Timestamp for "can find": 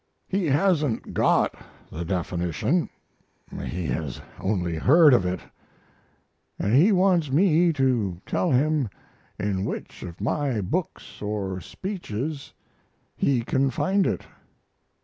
13.43-14.07